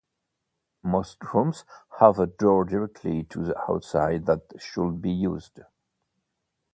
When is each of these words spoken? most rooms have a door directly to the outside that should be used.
most 0.81 1.23
rooms 1.31 1.63
have 1.99 2.17
a 2.17 2.25
door 2.25 2.65
directly 2.65 3.23
to 3.25 3.45
the 3.45 3.55
outside 3.71 4.25
that 4.25 4.41
should 4.57 4.99
be 4.99 5.11
used. 5.11 5.59